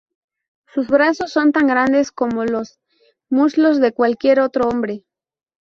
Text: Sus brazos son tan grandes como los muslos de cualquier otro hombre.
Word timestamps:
Sus 0.73 0.87
brazos 0.87 1.31
son 1.31 1.51
tan 1.51 1.67
grandes 1.67 2.11
como 2.11 2.43
los 2.43 2.79
muslos 3.29 3.79
de 3.79 3.91
cualquier 3.93 4.39
otro 4.39 4.67
hombre. 4.67 5.05